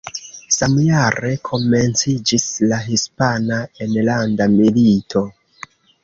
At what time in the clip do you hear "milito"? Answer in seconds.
4.55-5.23